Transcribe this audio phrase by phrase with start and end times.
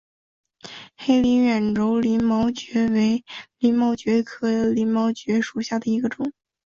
[0.97, 3.23] 黑鳞远轴鳞毛蕨为
[3.59, 6.33] 鳞毛蕨科鳞毛蕨属下的一个种。